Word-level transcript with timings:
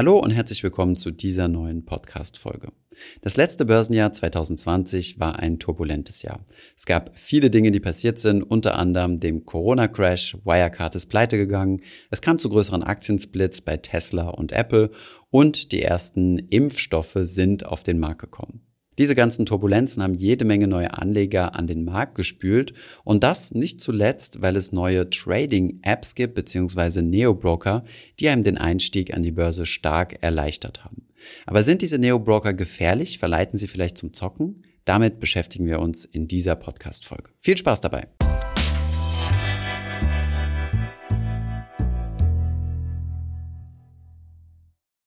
Hallo 0.00 0.18
und 0.18 0.30
herzlich 0.30 0.62
willkommen 0.62 0.96
zu 0.96 1.10
dieser 1.10 1.46
neuen 1.46 1.84
Podcast-Folge. 1.84 2.72
Das 3.20 3.36
letzte 3.36 3.66
Börsenjahr 3.66 4.10
2020 4.10 5.20
war 5.20 5.38
ein 5.38 5.58
turbulentes 5.58 6.22
Jahr. 6.22 6.40
Es 6.74 6.86
gab 6.86 7.18
viele 7.18 7.50
Dinge, 7.50 7.70
die 7.70 7.80
passiert 7.80 8.18
sind, 8.18 8.42
unter 8.42 8.78
anderem 8.78 9.20
dem 9.20 9.44
Corona-Crash, 9.44 10.38
Wirecard 10.42 10.94
ist 10.94 11.08
pleite 11.08 11.36
gegangen, 11.36 11.82
es 12.10 12.22
kam 12.22 12.38
zu 12.38 12.48
größeren 12.48 12.82
Aktiensplits 12.82 13.60
bei 13.60 13.76
Tesla 13.76 14.30
und 14.30 14.52
Apple 14.52 14.90
und 15.28 15.70
die 15.70 15.82
ersten 15.82 16.38
Impfstoffe 16.38 17.18
sind 17.20 17.66
auf 17.66 17.82
den 17.82 17.98
Markt 17.98 18.22
gekommen. 18.22 18.69
Diese 19.00 19.14
ganzen 19.14 19.46
Turbulenzen 19.46 20.02
haben 20.02 20.12
jede 20.12 20.44
Menge 20.44 20.68
neue 20.68 20.92
Anleger 20.92 21.54
an 21.54 21.66
den 21.66 21.86
Markt 21.86 22.16
gespült 22.16 22.74
und 23.02 23.22
das 23.22 23.50
nicht 23.50 23.80
zuletzt, 23.80 24.42
weil 24.42 24.56
es 24.56 24.72
neue 24.72 25.08
Trading-Apps 25.08 26.14
gibt 26.14 26.34
bzw. 26.34 27.00
Neo-Broker, 27.00 27.86
die 28.18 28.28
einem 28.28 28.42
den 28.42 28.58
Einstieg 28.58 29.14
an 29.14 29.22
die 29.22 29.32
Börse 29.32 29.64
stark 29.64 30.22
erleichtert 30.22 30.84
haben. 30.84 31.06
Aber 31.46 31.62
sind 31.62 31.80
diese 31.80 31.98
Neo-Broker 31.98 32.52
gefährlich? 32.52 33.18
Verleiten 33.18 33.58
sie 33.58 33.68
vielleicht 33.68 33.96
zum 33.96 34.12
Zocken? 34.12 34.66
Damit 34.84 35.18
beschäftigen 35.18 35.64
wir 35.64 35.78
uns 35.78 36.04
in 36.04 36.28
dieser 36.28 36.54
Podcast-Folge. 36.54 37.30
Viel 37.38 37.56
Spaß 37.56 37.80
dabei! 37.80 38.06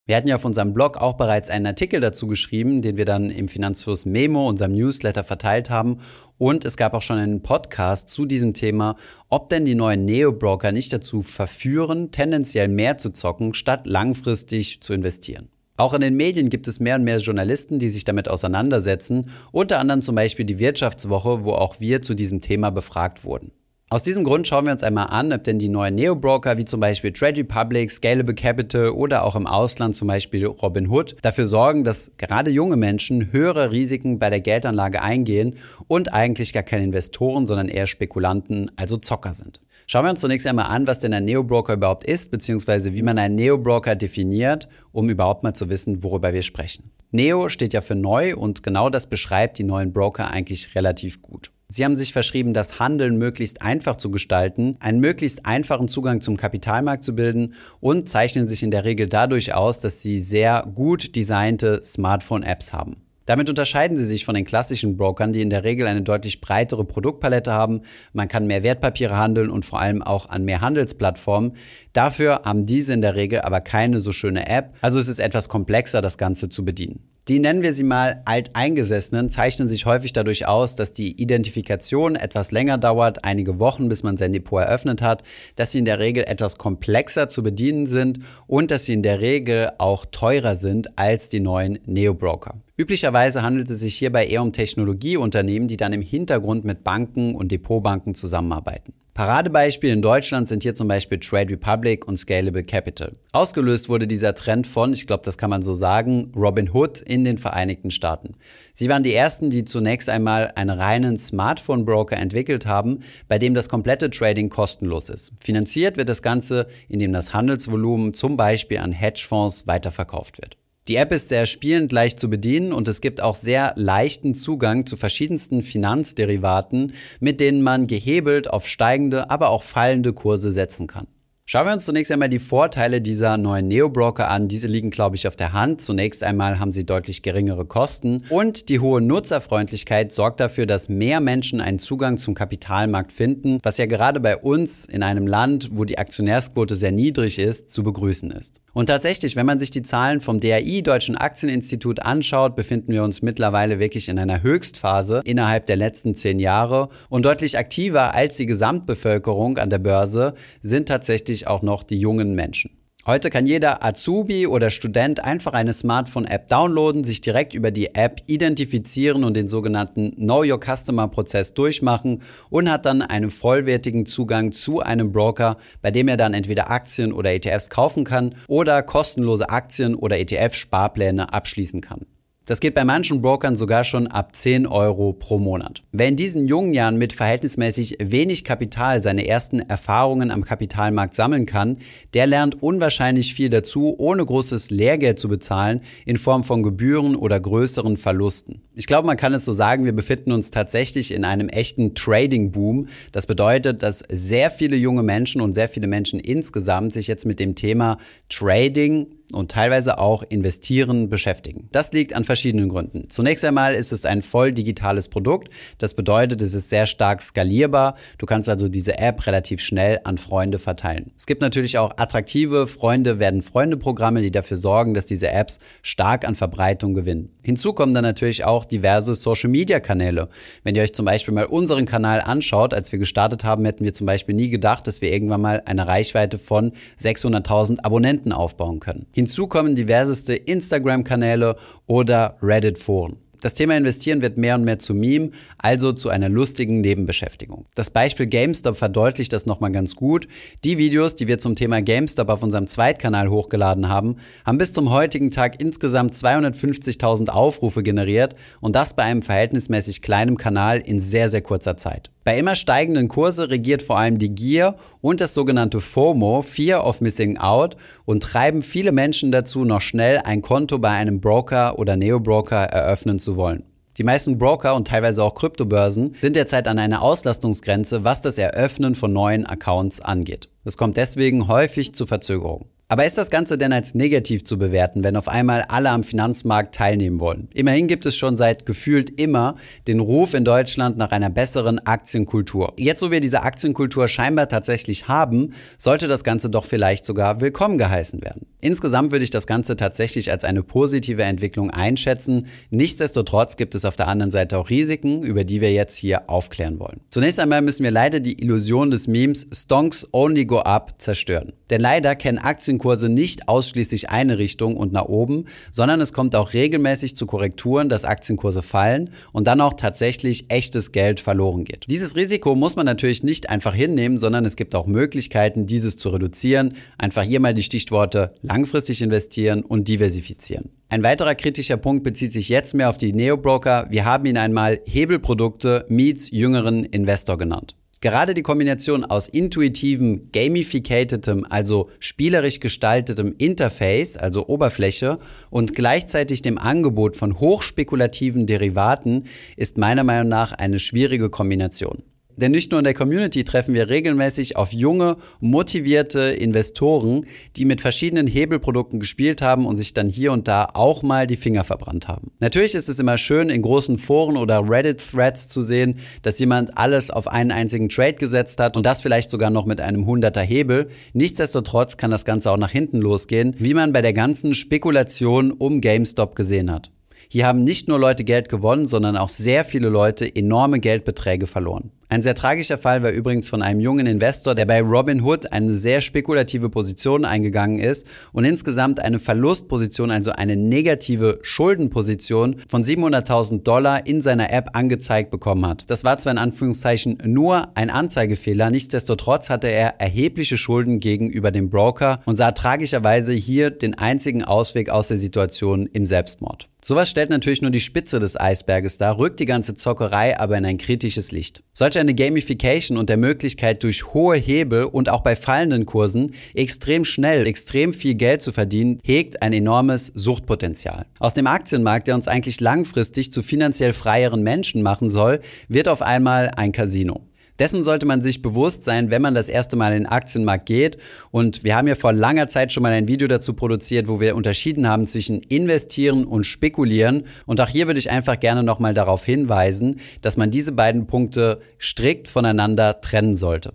Wir 0.05 0.17
hatten 0.17 0.27
ja 0.27 0.35
auf 0.35 0.43
unserem 0.43 0.73
Blog 0.73 0.97
auch 0.97 1.13
bereits 1.13 1.49
einen 1.49 1.65
Artikel 1.65 2.01
dazu 2.01 2.27
geschrieben, 2.27 2.81
den 2.81 2.97
wir 2.97 3.05
dann 3.05 3.29
im 3.29 3.47
Finanzfluss 3.47 4.05
Memo, 4.05 4.49
unserem 4.49 4.73
Newsletter, 4.73 5.23
verteilt 5.23 5.69
haben. 5.69 6.01
Und 6.37 6.65
es 6.65 6.75
gab 6.75 6.93
auch 6.93 7.01
schon 7.01 7.19
einen 7.19 7.41
Podcast 7.41 8.09
zu 8.09 8.25
diesem 8.25 8.53
Thema, 8.53 8.97
ob 9.29 9.47
denn 9.47 9.63
die 9.63 9.75
neuen 9.75 10.03
Neo-Broker 10.03 10.73
nicht 10.73 10.91
dazu 10.91 11.21
verführen, 11.21 12.11
tendenziell 12.11 12.67
mehr 12.67 12.97
zu 12.97 13.11
zocken, 13.11 13.53
statt 13.53 13.87
langfristig 13.87 14.81
zu 14.81 14.91
investieren. 14.91 15.47
Auch 15.77 15.93
in 15.93 16.01
den 16.01 16.17
Medien 16.17 16.49
gibt 16.49 16.67
es 16.67 16.81
mehr 16.81 16.95
und 16.95 17.05
mehr 17.05 17.19
Journalisten, 17.19 17.79
die 17.79 17.89
sich 17.89 18.03
damit 18.03 18.27
auseinandersetzen, 18.27 19.31
unter 19.53 19.79
anderem 19.79 20.01
zum 20.01 20.15
Beispiel 20.15 20.43
die 20.43 20.59
Wirtschaftswoche, 20.59 21.45
wo 21.45 21.53
auch 21.53 21.79
wir 21.79 22.01
zu 22.01 22.13
diesem 22.13 22.41
Thema 22.41 22.71
befragt 22.71 23.23
wurden. 23.23 23.53
Aus 23.93 24.01
diesem 24.01 24.23
Grund 24.23 24.47
schauen 24.47 24.65
wir 24.65 24.71
uns 24.71 24.81
einmal 24.81 25.09
an, 25.11 25.31
ob 25.33 25.43
denn 25.43 25.59
die 25.59 25.69
neuen 25.69 25.93
Neo-Broker 25.93 26.57
wie 26.57 26.65
zum 26.65 26.79
Beispiel 26.79 27.13
Trade 27.13 27.41
Republic, 27.41 27.91
Scalable 27.91 28.33
Capital 28.33 28.89
oder 28.89 29.23
auch 29.23 29.35
im 29.35 29.45
Ausland 29.45 29.95
zum 29.95 30.07
Beispiel 30.07 30.47
Robinhood 30.47 31.15
dafür 31.21 31.45
sorgen, 31.45 31.83
dass 31.83 32.09
gerade 32.17 32.49
junge 32.49 32.75
Menschen 32.75 33.31
höhere 33.31 33.71
Risiken 33.71 34.17
bei 34.17 34.31
der 34.31 34.39
Geldanlage 34.39 35.03
eingehen 35.03 35.57
und 35.87 36.11
eigentlich 36.11 36.53
gar 36.53 36.63
keine 36.63 36.85
Investoren, 36.85 37.45
sondern 37.45 37.69
eher 37.69 37.85
Spekulanten, 37.85 38.71
also 38.77 38.97
Zocker 38.97 39.35
sind. 39.35 39.61
Schauen 39.85 40.05
wir 40.05 40.09
uns 40.09 40.21
zunächst 40.21 40.47
einmal 40.47 40.65
an, 40.65 40.87
was 40.87 40.97
denn 40.97 41.13
ein 41.13 41.25
Neo-Broker 41.25 41.73
überhaupt 41.73 42.03
ist, 42.03 42.31
beziehungsweise 42.31 42.95
wie 42.95 43.03
man 43.03 43.19
einen 43.19 43.35
Neo-Broker 43.35 43.95
definiert, 43.95 44.69
um 44.91 45.11
überhaupt 45.11 45.43
mal 45.43 45.53
zu 45.53 45.69
wissen, 45.69 46.01
worüber 46.01 46.33
wir 46.33 46.41
sprechen. 46.41 46.89
Neo 47.11 47.47
steht 47.47 47.73
ja 47.73 47.81
für 47.81 47.93
neu 47.93 48.35
und 48.35 48.63
genau 48.63 48.89
das 48.89 49.05
beschreibt 49.05 49.59
die 49.59 49.63
neuen 49.63 49.93
Broker 49.93 50.31
eigentlich 50.31 50.73
relativ 50.73 51.21
gut. 51.21 51.51
Sie 51.75 51.83
haben 51.83 51.95
sich 51.95 52.13
verschrieben, 52.13 52.53
das 52.53 52.77
Handeln 52.79 53.17
möglichst 53.17 53.63
einfach 53.63 53.95
zu 53.95 54.11
gestalten, 54.11 54.77
einen 54.79 54.99
möglichst 54.99 55.47
einfachen 55.47 55.87
Zugang 55.87 56.21
zum 56.21 56.37
Kapitalmarkt 56.37 57.01
zu 57.01 57.15
bilden 57.15 57.55
und 57.79 58.07
zeichnen 58.07 58.47
sich 58.47 58.61
in 58.61 58.69
der 58.69 58.85
Regel 58.85 59.09
dadurch 59.09 59.55
aus, 59.55 59.79
dass 59.79 60.03
sie 60.03 60.19
sehr 60.19 60.69
gut 60.75 61.15
designte 61.15 61.81
Smartphone-Apps 61.83 62.73
haben. 62.73 62.97
Damit 63.25 63.49
unterscheiden 63.49 63.97
sie 63.97 64.05
sich 64.05 64.23
von 64.23 64.35
den 64.35 64.45
klassischen 64.45 64.97
Brokern, 64.97 65.33
die 65.33 65.41
in 65.41 65.49
der 65.49 65.63
Regel 65.63 65.87
eine 65.87 66.03
deutlich 66.03 66.41
breitere 66.41 66.85
Produktpalette 66.85 67.51
haben. 67.51 67.81
Man 68.11 68.27
kann 68.27 68.45
mehr 68.45 68.61
Wertpapiere 68.61 69.17
handeln 69.17 69.49
und 69.49 69.65
vor 69.65 69.79
allem 69.81 70.03
auch 70.03 70.29
an 70.29 70.45
mehr 70.45 70.61
Handelsplattformen. 70.61 71.53
Dafür 71.91 72.41
haben 72.43 72.67
diese 72.67 72.93
in 72.93 73.01
der 73.01 73.15
Regel 73.15 73.41
aber 73.41 73.61
keine 73.61 73.99
so 73.99 74.11
schöne 74.11 74.47
App. 74.47 74.75
Also 74.81 74.99
es 74.99 75.07
ist 75.07 75.19
etwas 75.19 75.49
komplexer, 75.49 76.01
das 76.01 76.19
Ganze 76.19 76.49
zu 76.49 76.63
bedienen. 76.63 76.99
Die 77.29 77.39
nennen 77.39 77.61
wir 77.61 77.73
sie 77.73 77.83
mal 77.83 78.21
Alteingesessenen, 78.25 79.29
zeichnen 79.29 79.69
sich 79.69 79.85
häufig 79.85 80.11
dadurch 80.11 80.45
aus, 80.45 80.75
dass 80.75 80.91
die 80.91 81.21
Identifikation 81.21 82.17
etwas 82.17 82.51
länger 82.51 82.77
dauert, 82.77 83.23
einige 83.23 83.59
Wochen, 83.59 83.87
bis 83.87 84.03
man 84.03 84.17
sein 84.17 84.33
Depot 84.33 84.61
eröffnet 84.61 85.01
hat, 85.01 85.23
dass 85.55 85.71
sie 85.71 85.79
in 85.79 85.85
der 85.85 85.99
Regel 85.99 86.25
etwas 86.25 86.57
komplexer 86.57 87.29
zu 87.29 87.41
bedienen 87.41 87.87
sind 87.87 88.19
und 88.45 88.71
dass 88.71 88.83
sie 88.83 88.93
in 88.93 89.03
der 89.03 89.21
Regel 89.21 89.71
auch 89.77 90.05
teurer 90.05 90.57
sind 90.57 90.99
als 90.99 91.29
die 91.29 91.39
neuen 91.39 91.79
Neo-Broker. 91.85 92.55
Üblicherweise 92.75 93.41
handelt 93.41 93.69
es 93.69 93.79
sich 93.79 93.95
hierbei 93.95 94.27
eher 94.27 94.41
um 94.41 94.51
Technologieunternehmen, 94.51 95.69
die 95.69 95.77
dann 95.77 95.93
im 95.93 96.01
Hintergrund 96.01 96.65
mit 96.65 96.83
Banken 96.83 97.35
und 97.35 97.53
Depotbanken 97.53 98.15
zusammenarbeiten. 98.15 98.91
Paradebeispiel 99.13 99.91
in 99.91 100.01
Deutschland 100.01 100.47
sind 100.47 100.63
hier 100.63 100.73
zum 100.73 100.87
Beispiel 100.87 101.19
Trade 101.19 101.51
Republic 101.51 102.07
und 102.07 102.17
Scalable 102.17 102.63
Capital. 102.63 103.13
Ausgelöst 103.31 103.87
wurde 103.87 104.07
dieser 104.07 104.33
Trend 104.33 104.65
von, 104.65 104.91
ich 104.91 105.05
glaube, 105.05 105.21
das 105.23 105.37
kann 105.37 105.51
man 105.51 105.61
so 105.61 105.75
sagen, 105.75 106.31
Robin 106.35 106.71
Hood 106.73 106.99
in 106.99 107.23
den 107.23 107.37
Vereinigten 107.37 107.91
Staaten. 107.91 108.33
Sie 108.73 108.89
waren 108.89 109.03
die 109.03 109.13
ersten, 109.13 109.51
die 109.51 109.65
zunächst 109.65 110.09
einmal 110.09 110.51
einen 110.55 110.71
reinen 110.71 111.19
Smartphone-Broker 111.19 112.17
entwickelt 112.17 112.65
haben, 112.65 113.01
bei 113.27 113.37
dem 113.37 113.53
das 113.53 113.69
komplette 113.69 114.09
Trading 114.09 114.49
kostenlos 114.49 115.09
ist. 115.09 115.31
Finanziert 115.39 115.95
wird 115.95 116.09
das 116.09 116.23
Ganze, 116.23 116.65
indem 116.89 117.13
das 117.13 117.35
Handelsvolumen 117.35 118.15
zum 118.15 118.35
Beispiel 118.35 118.79
an 118.79 118.91
Hedgefonds 118.91 119.67
weiterverkauft 119.67 120.41
wird. 120.41 120.57
Die 120.89 120.97
App 120.97 121.13
ist 121.13 121.29
sehr 121.29 121.45
spielend 121.45 121.93
leicht 121.93 122.19
zu 122.19 122.29
bedienen 122.29 122.73
und 122.73 122.89
es 122.89 122.99
gibt 122.99 123.21
auch 123.21 123.35
sehr 123.35 123.73
leichten 123.77 124.35
Zugang 124.35 124.85
zu 124.85 124.97
verschiedensten 124.97 125.61
Finanzderivaten, 125.61 126.93
mit 127.21 127.39
denen 127.39 127.61
man 127.61 127.87
gehebelt 127.87 128.49
auf 128.49 128.67
steigende, 128.67 129.29
aber 129.29 129.49
auch 129.49 129.63
fallende 129.63 130.11
Kurse 130.11 130.51
setzen 130.51 130.87
kann. 130.87 131.07
Schauen 131.45 131.65
wir 131.65 131.73
uns 131.73 131.83
zunächst 131.83 132.09
einmal 132.09 132.29
die 132.29 132.39
Vorteile 132.39 133.01
dieser 133.01 133.35
neuen 133.35 133.67
Neo-Broker 133.67 134.29
an. 134.29 134.47
Diese 134.47 134.67
liegen, 134.67 134.91
glaube 134.91 135.17
ich, 135.17 135.27
auf 135.27 135.35
der 135.35 135.51
Hand. 135.51 135.81
Zunächst 135.81 136.23
einmal 136.23 136.57
haben 136.57 136.71
sie 136.71 136.85
deutlich 136.85 137.21
geringere 137.21 137.65
Kosten 137.65 138.23
und 138.29 138.69
die 138.69 138.79
hohe 138.79 139.01
Nutzerfreundlichkeit 139.01 140.13
sorgt 140.13 140.39
dafür, 140.39 140.65
dass 140.65 140.87
mehr 140.87 141.19
Menschen 141.19 141.59
einen 141.59 141.79
Zugang 141.79 142.17
zum 142.17 142.33
Kapitalmarkt 142.33 143.11
finden, 143.11 143.59
was 143.61 143.77
ja 143.77 143.87
gerade 143.87 144.21
bei 144.21 144.37
uns 144.37 144.85
in 144.85 145.03
einem 145.03 145.27
Land, 145.27 145.67
wo 145.73 145.83
die 145.83 145.97
Aktionärsquote 145.97 146.75
sehr 146.75 146.93
niedrig 146.93 147.37
ist, 147.39 147.69
zu 147.69 147.83
begrüßen 147.83 148.31
ist. 148.31 148.61
Und 148.71 148.87
tatsächlich, 148.87 149.35
wenn 149.35 149.45
man 149.45 149.59
sich 149.59 149.69
die 149.69 149.83
Zahlen 149.83 150.21
vom 150.21 150.39
DAI, 150.39 150.81
Deutschen 150.81 151.17
Aktieninstitut, 151.17 151.99
anschaut, 151.99 152.55
befinden 152.55 152.93
wir 152.93 153.03
uns 153.03 153.21
mittlerweile 153.21 153.79
wirklich 153.79 154.07
in 154.07 154.17
einer 154.17 154.41
Höchstphase 154.41 155.21
innerhalb 155.25 155.67
der 155.67 155.75
letzten 155.75 156.15
zehn 156.15 156.39
Jahre. 156.39 156.87
Und 157.09 157.25
deutlich 157.25 157.57
aktiver 157.57 158.15
als 158.15 158.37
die 158.37 158.45
Gesamtbevölkerung 158.45 159.57
an 159.57 159.69
der 159.69 159.77
Börse 159.77 160.35
sind 160.61 160.87
tatsächlich 160.87 161.32
auch 161.47 161.61
noch 161.61 161.83
die 161.83 161.99
jungen 161.99 162.35
Menschen. 162.35 162.71
Heute 163.05 163.29
kann 163.29 163.45
jeder 163.45 163.83
Azubi 163.83 164.47
oder 164.47 164.69
Student 164.69 165.21
einfach 165.21 165.51
eine 165.51 165.73
Smartphone-App 165.73 166.47
downloaden, 166.47 167.03
sich 167.03 167.19
direkt 167.19 167.53
über 167.53 167.69
die 167.69 167.95
App 167.95 168.21
identifizieren 168.27 169.25
und 169.25 169.33
den 169.33 169.49
sogenannten 169.49 170.15
Know 170.15 170.45
Your 170.45 170.61
Customer-Prozess 170.61 171.53
durchmachen 171.53 172.21
und 172.49 172.71
hat 172.71 172.85
dann 172.85 173.01
einen 173.01 173.29
vollwertigen 173.29 174.05
Zugang 174.05 174.53
zu 174.53 174.79
einem 174.79 175.11
Broker, 175.11 175.57
bei 175.81 175.91
dem 175.91 176.07
er 176.07 176.15
dann 176.15 176.33
entweder 176.33 176.71
Aktien 176.71 177.11
oder 177.11 177.33
ETFs 177.33 177.69
kaufen 177.69 178.05
kann 178.05 178.35
oder 178.47 178.81
kostenlose 178.83 179.49
Aktien 179.49 179.95
oder 179.95 180.17
ETF-Sparpläne 180.17 181.33
abschließen 181.33 181.81
kann. 181.81 182.05
Das 182.45 182.59
geht 182.59 182.75
bei 182.75 182.83
manchen 182.83 183.21
Brokern 183.21 183.55
sogar 183.55 183.85
schon 183.85 184.07
ab 184.07 184.35
10 184.35 184.67
Euro 184.67 185.13
pro 185.13 185.37
Monat. 185.37 185.81
Wer 185.93 186.09
in 186.09 186.17
diesen 186.17 186.45
jungen 186.45 186.73
Jahren 186.73 186.97
mit 186.97 187.13
verhältnismäßig 187.13 187.99
wenig 188.01 188.43
Kapital 188.43 189.01
seine 189.01 189.25
ersten 189.25 189.59
Erfahrungen 189.59 190.29
am 190.29 190.43
Kapitalmarkt 190.43 191.13
sammeln 191.13 191.45
kann, 191.45 191.77
der 192.13 192.27
lernt 192.27 192.61
unwahrscheinlich 192.61 193.33
viel 193.33 193.49
dazu, 193.49 193.95
ohne 193.97 194.25
großes 194.25 194.71
Lehrgeld 194.71 195.19
zu 195.19 195.29
bezahlen 195.29 195.79
in 196.05 196.17
Form 196.17 196.43
von 196.43 196.63
Gebühren 196.63 197.15
oder 197.15 197.39
größeren 197.39 197.95
Verlusten. 197.95 198.61
Ich 198.75 198.87
glaube, 198.87 199.07
man 199.07 199.15
kann 199.15 199.33
es 199.33 199.45
so 199.45 199.53
sagen, 199.53 199.85
wir 199.85 199.93
befinden 199.93 200.33
uns 200.33 200.51
tatsächlich 200.51 201.13
in 201.13 201.23
einem 201.23 201.47
echten 201.47 201.95
Trading-Boom. 201.95 202.87
Das 203.13 203.25
bedeutet, 203.25 203.83
dass 203.83 204.03
sehr 204.11 204.51
viele 204.51 204.75
junge 204.75 205.03
Menschen 205.03 205.39
und 205.39 205.53
sehr 205.53 205.69
viele 205.69 205.87
Menschen 205.87 206.19
insgesamt 206.19 206.93
sich 206.93 207.07
jetzt 207.07 207.25
mit 207.25 207.39
dem 207.39 207.55
Thema 207.55 207.99
Trading 208.27 209.07
und 209.33 209.51
teilweise 209.51 209.97
auch 209.97 210.23
Investieren 210.23 211.09
beschäftigen. 211.09 211.67
Das 211.71 211.91
liegt 211.93 212.15
an 212.15 212.23
verschiedenen 212.23 212.69
Gründen. 212.69 213.09
Zunächst 213.09 213.43
einmal 213.45 213.75
ist 213.75 213.91
es 213.91 214.05
ein 214.05 214.21
voll 214.21 214.51
digitales 214.51 215.07
Produkt. 215.07 215.49
Das 215.77 215.93
bedeutet, 215.93 216.41
es 216.41 216.53
ist 216.53 216.69
sehr 216.69 216.85
stark 216.85 217.21
skalierbar. 217.21 217.95
Du 218.17 218.25
kannst 218.25 218.49
also 218.49 218.67
diese 218.69 218.97
App 218.97 219.25
relativ 219.27 219.61
schnell 219.61 219.99
an 220.03 220.17
Freunde 220.17 220.59
verteilen. 220.59 221.11
Es 221.17 221.25
gibt 221.25 221.41
natürlich 221.41 221.77
auch 221.77 221.97
attraktive 221.97 222.67
Freunde 222.67 223.19
werden 223.19 223.41
Freunde 223.41 223.77
Programme, 223.77 224.21
die 224.21 224.31
dafür 224.31 224.57
sorgen, 224.57 224.93
dass 224.93 225.05
diese 225.05 225.29
Apps 225.29 225.59
stark 225.81 226.27
an 226.27 226.35
Verbreitung 226.35 226.93
gewinnen. 226.93 227.29
Hinzu 227.41 227.73
kommen 227.73 227.93
dann 227.93 228.03
natürlich 228.03 228.45
auch 228.45 228.65
diverse 228.65 229.15
Social 229.15 229.49
Media 229.49 229.79
Kanäle. 229.79 230.29
Wenn 230.63 230.75
ihr 230.75 230.81
euch 230.81 230.93
zum 230.93 231.05
Beispiel 231.05 231.33
mal 231.33 231.45
unseren 231.45 231.85
Kanal 231.85 232.21
anschaut, 232.21 232.73
als 232.73 232.91
wir 232.91 232.99
gestartet 232.99 233.43
haben, 233.43 233.65
hätten 233.65 233.83
wir 233.83 233.93
zum 233.93 234.07
Beispiel 234.07 234.35
nie 234.35 234.49
gedacht, 234.49 234.87
dass 234.87 235.01
wir 235.01 235.11
irgendwann 235.11 235.41
mal 235.41 235.61
eine 235.65 235.87
Reichweite 235.87 236.37
von 236.37 236.73
600.000 237.01 237.83
Abonnenten 237.83 238.31
aufbauen 238.31 238.79
können. 238.79 239.05
Hinzu 239.23 239.47
kommen 239.47 239.73
diverseste 239.73 240.35
Instagram-Kanäle 240.35 241.55
oder 241.87 242.35
Reddit-Foren. 242.41 243.15
Das 243.39 243.53
Thema 243.53 243.77
Investieren 243.77 244.21
wird 244.21 244.37
mehr 244.37 244.55
und 244.55 244.65
mehr 244.65 244.79
zu 244.79 244.93
Meme, 244.93 245.31
also 245.57 245.93
zu 245.93 246.09
einer 246.09 246.27
lustigen 246.27 246.81
Nebenbeschäftigung. 246.81 247.65
Das 247.73 247.89
Beispiel 247.89 248.27
GameStop 248.27 248.75
verdeutlicht 248.75 249.31
das 249.31 249.45
nochmal 249.45 249.71
ganz 249.71 249.95
gut. 249.95 250.27
Die 250.65 250.77
Videos, 250.77 251.15
die 251.15 251.27
wir 251.27 251.39
zum 251.39 251.55
Thema 251.55 251.81
GameStop 251.81 252.27
auf 252.27 252.43
unserem 252.43 252.67
Zweitkanal 252.67 253.29
hochgeladen 253.29 253.87
haben, 253.87 254.17
haben 254.45 254.57
bis 254.57 254.73
zum 254.73 254.91
heutigen 254.91 255.31
Tag 255.31 255.61
insgesamt 255.61 256.13
250.000 256.13 257.29
Aufrufe 257.29 257.81
generiert 257.81 258.33
und 258.59 258.75
das 258.75 258.93
bei 258.93 259.03
einem 259.03 259.21
verhältnismäßig 259.21 260.01
kleinen 260.01 260.35
Kanal 260.35 260.79
in 260.79 260.99
sehr, 260.99 261.29
sehr 261.29 261.41
kurzer 261.41 261.77
Zeit. 261.77 262.11
Bei 262.23 262.39
immer 262.39 262.55
steigenden 262.55 263.09
Kurse 263.09 263.49
regiert 263.49 263.81
vor 263.81 263.99
allem 263.99 264.17
die 264.17 264.33
Gier 264.33 264.75
und 265.01 265.19
das 265.19 265.33
sogenannte 265.33 265.81
FOMO, 265.81 266.41
Fear 266.41 266.85
of 266.87 267.01
Missing 267.01 267.37
Out, 267.37 267.75
und 268.05 268.23
treiben 268.23 268.61
viele 268.61 268.93
Menschen 268.93 269.31
dazu, 269.33 269.65
noch 269.65 269.81
schnell 269.81 270.19
ein 270.19 270.41
Konto 270.41 270.79
bei 270.79 270.91
einem 270.91 271.19
Broker 271.19 271.77
oder 271.77 271.97
Neo-Broker 271.97 272.63
eröffnen 272.63 273.19
zu 273.19 273.35
wollen. 273.35 273.63
Die 273.97 274.03
meisten 274.03 274.37
Broker 274.37 274.73
und 274.73 274.87
teilweise 274.87 275.21
auch 275.21 275.35
Kryptobörsen 275.35 276.15
sind 276.17 276.35
derzeit 276.35 276.67
an 276.67 276.79
einer 276.79 277.01
Auslastungsgrenze, 277.01 278.03
was 278.05 278.21
das 278.21 278.37
Eröffnen 278.37 278.95
von 278.95 279.11
neuen 279.11 279.45
Accounts 279.45 279.99
angeht. 279.99 280.47
Es 280.63 280.77
kommt 280.77 280.97
deswegen 280.97 281.47
häufig 281.47 281.93
zu 281.93 282.05
Verzögerungen. 282.07 282.65
Aber 282.93 283.05
ist 283.05 283.17
das 283.17 283.31
Ganze 283.31 283.57
denn 283.57 283.73
als 283.73 283.95
negativ 283.95 284.45
zu 284.45 284.59
bewerten, 284.59 285.03
wenn 285.03 285.15
auf 285.15 285.27
einmal 285.27 285.63
alle 285.63 285.89
am 285.89 286.03
Finanzmarkt 286.03 286.75
teilnehmen 286.75 287.19
wollen? 287.19 287.49
Immerhin 287.51 287.87
gibt 287.87 288.05
es 288.05 288.15
schon 288.15 288.37
seit 288.37 288.67
gefühlt 288.67 289.19
immer 289.19 289.55
den 289.87 289.99
Ruf 289.99 290.35
in 290.35 290.45
Deutschland 290.45 290.95
nach 290.95 291.09
einer 291.09 291.31
besseren 291.31 291.79
Aktienkultur. 291.79 292.71
Jetzt, 292.77 293.01
wo 293.01 293.09
wir 293.09 293.19
diese 293.19 293.41
Aktienkultur 293.41 294.07
scheinbar 294.07 294.47
tatsächlich 294.47 295.07
haben, 295.07 295.55
sollte 295.79 296.07
das 296.07 296.23
Ganze 296.23 296.51
doch 296.51 296.65
vielleicht 296.65 297.03
sogar 297.03 297.41
willkommen 297.41 297.79
geheißen 297.79 298.21
werden. 298.21 298.45
Insgesamt 298.61 299.11
würde 299.11 299.23
ich 299.23 299.31
das 299.31 299.47
Ganze 299.47 299.75
tatsächlich 299.75 300.29
als 300.29 300.43
eine 300.43 300.61
positive 300.61 301.23
Entwicklung 301.23 301.71
einschätzen. 301.71 302.45
Nichtsdestotrotz 302.69 303.57
gibt 303.57 303.73
es 303.73 303.85
auf 303.85 303.95
der 303.95 304.07
anderen 304.07 304.31
Seite 304.31 304.59
auch 304.59 304.69
Risiken, 304.69 305.23
über 305.23 305.43
die 305.43 305.61
wir 305.61 305.73
jetzt 305.73 305.97
hier 305.97 306.29
aufklären 306.29 306.79
wollen. 306.79 307.01
Zunächst 307.09 307.39
einmal 307.39 307.63
müssen 307.63 307.83
wir 307.83 307.91
leider 307.91 308.19
die 308.19 308.39
Illusion 308.39 308.91
des 308.91 309.07
Memes 309.07 309.47
Stonks 309.51 310.07
Only 310.11 310.45
Go 310.45 310.59
Up 310.59 310.93
zerstören. 310.99 311.53
Denn 311.71 311.81
leider 311.81 312.15
kennen 312.15 312.37
Aktienkurse 312.83 313.07
nicht 313.07 313.47
ausschließlich 313.47 314.09
eine 314.09 314.37
Richtung 314.37 314.75
und 314.75 314.91
nach 314.91 315.05
oben, 315.05 315.45
sondern 315.71 316.01
es 316.01 316.11
kommt 316.11 316.35
auch 316.35 316.51
regelmäßig 316.53 317.15
zu 317.15 317.25
Korrekturen, 317.25 317.87
dass 317.87 318.03
Aktienkurse 318.03 318.61
fallen 318.61 319.11
und 319.31 319.47
dann 319.47 319.61
auch 319.61 319.73
tatsächlich 319.73 320.49
echtes 320.49 320.91
Geld 320.91 321.21
verloren 321.21 321.63
geht. 321.63 321.85
Dieses 321.89 322.17
Risiko 322.17 322.55
muss 322.55 322.75
man 322.75 322.85
natürlich 322.85 323.23
nicht 323.23 323.49
einfach 323.49 323.73
hinnehmen, 323.73 324.17
sondern 324.17 324.43
es 324.43 324.57
gibt 324.57 324.75
auch 324.75 324.85
Möglichkeiten, 324.85 325.65
dieses 325.65 325.95
zu 325.95 326.09
reduzieren. 326.09 326.75
Einfach 326.97 327.23
hier 327.23 327.39
mal 327.39 327.53
die 327.53 327.63
Stichworte 327.63 328.33
langfristig 328.41 329.01
investieren 329.01 329.61
und 329.61 329.87
diversifizieren. 329.87 330.69
Ein 330.89 331.03
weiterer 331.03 331.35
kritischer 331.35 331.77
Punkt 331.77 332.03
bezieht 332.03 332.33
sich 332.33 332.49
jetzt 332.49 332.75
mehr 332.75 332.89
auf 332.89 332.97
die 332.97 333.13
Neo-Broker. 333.13 333.87
Wir 333.89 334.03
haben 334.03 334.25
ihn 334.25 334.37
einmal 334.37 334.81
Hebelprodukte 334.85 335.85
meets 335.87 336.29
jüngeren 336.31 336.83
Investor 336.83 337.37
genannt. 337.37 337.75
Gerade 338.03 338.33
die 338.33 338.41
Kombination 338.41 339.05
aus 339.05 339.29
intuitivem, 339.29 340.29
gamificatedem, 340.33 341.45
also 341.49 341.89
spielerisch 341.99 342.59
gestaltetem 342.59 343.33
Interface, 343.37 344.17
also 344.17 344.45
Oberfläche, 344.49 345.19
und 345.49 345.73
gleichzeitig 345.73 346.41
dem 346.41 346.57
Angebot 346.57 347.15
von 347.15 347.39
hochspekulativen 347.39 348.45
Derivaten 348.45 349.27
ist 349.55 349.77
meiner 349.77 350.03
Meinung 350.03 350.27
nach 350.27 350.51
eine 350.51 350.79
schwierige 350.79 351.29
Kombination. 351.29 352.03
Denn 352.37 352.51
nicht 352.51 352.71
nur 352.71 352.79
in 352.79 352.83
der 352.83 352.93
Community 352.93 353.43
treffen 353.43 353.73
wir 353.73 353.89
regelmäßig 353.89 354.55
auf 354.55 354.73
junge, 354.73 355.17
motivierte 355.39 356.19
Investoren, 356.19 357.25
die 357.55 357.65
mit 357.65 357.81
verschiedenen 357.81 358.27
Hebelprodukten 358.27 358.99
gespielt 358.99 359.41
haben 359.41 359.65
und 359.65 359.77
sich 359.77 359.93
dann 359.93 360.09
hier 360.09 360.31
und 360.31 360.47
da 360.47 360.67
auch 360.73 361.03
mal 361.03 361.27
die 361.27 361.35
Finger 361.35 361.63
verbrannt 361.63 362.07
haben. 362.07 362.31
Natürlich 362.39 362.75
ist 362.75 362.89
es 362.89 362.99
immer 362.99 363.17
schön, 363.17 363.49
in 363.49 363.61
großen 363.61 363.97
Foren 363.97 364.37
oder 364.37 364.67
Reddit-Threads 364.67 365.47
zu 365.47 365.61
sehen, 365.61 365.99
dass 366.21 366.39
jemand 366.39 366.77
alles 366.77 367.11
auf 367.11 367.27
einen 367.27 367.51
einzigen 367.51 367.89
Trade 367.89 368.13
gesetzt 368.13 368.59
hat 368.59 368.77
und 368.77 368.85
das 368.85 369.01
vielleicht 369.01 369.29
sogar 369.29 369.49
noch 369.49 369.65
mit 369.65 369.79
einem 369.81 370.05
100er 370.05 370.41
Hebel. 370.41 370.89
Nichtsdestotrotz 371.13 371.97
kann 371.97 372.11
das 372.11 372.25
Ganze 372.25 372.51
auch 372.51 372.57
nach 372.57 372.71
hinten 372.71 372.99
losgehen, 372.99 373.55
wie 373.59 373.73
man 373.73 373.93
bei 373.93 374.01
der 374.01 374.13
ganzen 374.13 374.55
Spekulation 374.55 375.51
um 375.51 375.81
GameStop 375.81 376.35
gesehen 376.35 376.71
hat. 376.71 376.91
Hier 377.33 377.47
haben 377.47 377.63
nicht 377.63 377.87
nur 377.87 377.99
Leute 377.99 378.23
Geld 378.23 378.47
gewonnen, 378.47 378.87
sondern 378.87 379.17
auch 379.17 379.29
sehr 379.29 379.65
viele 379.65 379.89
Leute 379.89 380.35
enorme 380.35 380.79
Geldbeträge 380.79 381.47
verloren. 381.47 381.91
Ein 382.13 382.21
sehr 382.21 382.35
tragischer 382.35 382.77
Fall 382.77 383.01
war 383.01 383.09
übrigens 383.09 383.49
von 383.49 383.63
einem 383.63 383.79
jungen 383.79 384.05
Investor, 384.05 384.53
der 384.53 384.67
bei 384.67 384.83
Robinhood 384.83 385.51
eine 385.51 385.73
sehr 385.73 385.99
spekulative 385.99 386.69
Position 386.69 387.25
eingegangen 387.25 387.79
ist 387.79 388.05
und 388.33 388.45
insgesamt 388.45 388.99
eine 388.99 389.17
Verlustposition, 389.17 390.11
also 390.11 390.31
eine 390.31 390.55
negative 390.55 391.39
Schuldenposition 391.41 392.57
von 392.67 392.83
700.000 392.83 393.63
Dollar 393.63 394.05
in 394.05 394.21
seiner 394.21 394.53
App 394.53 394.69
angezeigt 394.73 395.31
bekommen 395.31 395.65
hat. 395.65 395.85
Das 395.87 396.03
war 396.03 396.19
zwar 396.19 396.33
in 396.33 396.37
Anführungszeichen 396.37 397.17
nur 397.25 397.75
ein 397.75 397.89
Anzeigefehler, 397.89 398.69
nichtsdestotrotz 398.69 399.49
hatte 399.49 399.69
er 399.69 399.99
erhebliche 399.99 400.59
Schulden 400.59 400.99
gegenüber 400.99 401.49
dem 401.49 401.71
Broker 401.71 402.17
und 402.25 402.35
sah 402.35 402.51
tragischerweise 402.51 403.33
hier 403.33 403.71
den 403.71 403.97
einzigen 403.97 404.43
Ausweg 404.43 404.91
aus 404.91 405.07
der 405.07 405.17
Situation 405.17 405.89
im 405.91 406.05
Selbstmord. 406.05 406.69
Sowas 406.85 407.09
stellt 407.09 407.29
natürlich 407.29 407.61
nur 407.61 407.71
die 407.71 407.79
Spitze 407.79 408.19
des 408.19 408.37
Eisberges 408.37 408.97
dar, 408.97 409.17
rückt 409.17 409.39
die 409.39 409.45
ganze 409.45 409.73
Zockerei 409.73 410.37
aber 410.37 410.57
in 410.57 410.65
ein 410.65 410.77
kritisches 410.77 411.31
Licht. 411.31 411.63
Solch 411.71 411.97
eine 412.03 412.13
Gamification 412.13 412.97
und 412.97 413.09
der 413.09 413.17
Möglichkeit 413.17 413.81
durch 413.83 414.13
hohe 414.13 414.35
Hebel 414.35 414.83
und 414.83 415.09
auch 415.09 415.21
bei 415.21 415.35
fallenden 415.35 415.85
Kursen 415.85 416.33
extrem 416.53 417.05
schnell, 417.05 417.47
extrem 417.47 417.93
viel 417.93 418.15
Geld 418.15 418.41
zu 418.41 418.51
verdienen, 418.51 418.99
hegt 419.03 419.41
ein 419.41 419.53
enormes 419.53 420.11
Suchtpotenzial. 420.13 421.05
Aus 421.19 421.33
dem 421.33 421.47
Aktienmarkt, 421.47 422.07
der 422.07 422.15
uns 422.15 422.27
eigentlich 422.27 422.59
langfristig 422.59 423.31
zu 423.31 423.41
finanziell 423.41 423.93
freieren 423.93 424.43
Menschen 424.43 424.81
machen 424.81 425.09
soll, 425.09 425.39
wird 425.67 425.87
auf 425.87 426.01
einmal 426.01 426.51
ein 426.55 426.71
Casino. 426.71 427.21
Dessen 427.59 427.83
sollte 427.83 428.05
man 428.05 428.21
sich 428.21 428.41
bewusst 428.41 428.83
sein, 428.83 429.11
wenn 429.11 429.21
man 429.21 429.35
das 429.35 429.49
erste 429.49 429.75
Mal 429.75 429.93
in 429.93 430.03
den 430.03 430.05
Aktienmarkt 430.07 430.65
geht. 430.65 430.97
Und 431.31 431.63
wir 431.63 431.75
haben 431.75 431.87
ja 431.87 431.95
vor 431.95 432.13
langer 432.13 432.47
Zeit 432.47 432.73
schon 432.73 432.83
mal 432.83 432.91
ein 432.91 433.07
Video 433.07 433.27
dazu 433.27 433.53
produziert, 433.53 434.07
wo 434.07 434.19
wir 434.19 434.35
unterschieden 434.35 434.87
haben 434.87 435.05
zwischen 435.05 435.41
investieren 435.41 436.25
und 436.25 436.45
spekulieren. 436.45 437.25
Und 437.45 437.61
auch 437.61 437.69
hier 437.69 437.87
würde 437.87 437.99
ich 437.99 438.09
einfach 438.09 438.39
gerne 438.39 438.63
nochmal 438.63 438.93
darauf 438.93 439.23
hinweisen, 439.23 439.99
dass 440.21 440.37
man 440.37 440.51
diese 440.51 440.71
beiden 440.71 441.05
Punkte 441.05 441.61
strikt 441.79 442.27
voneinander 442.27 443.01
trennen 443.01 443.35
sollte. 443.35 443.73